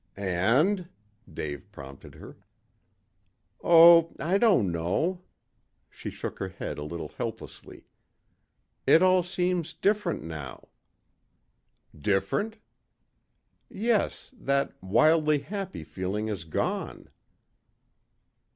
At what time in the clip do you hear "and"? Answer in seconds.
0.17-0.89